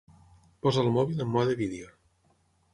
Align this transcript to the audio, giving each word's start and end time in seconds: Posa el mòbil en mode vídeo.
Posa 0.67 0.81
el 0.85 0.89
mòbil 0.95 1.23
en 1.27 1.31
mode 1.37 1.55
vídeo. 1.63 1.93